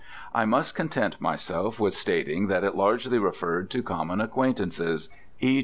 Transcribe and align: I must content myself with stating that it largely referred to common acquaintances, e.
I 0.33 0.45
must 0.45 0.73
content 0.73 1.21
myself 1.21 1.79
with 1.79 1.93
stating 1.93 2.47
that 2.47 2.63
it 2.63 2.73
largely 2.75 3.19
referred 3.19 3.69
to 3.69 3.83
common 3.83 4.19
acquaintances, 4.19 5.09
e. 5.39 5.59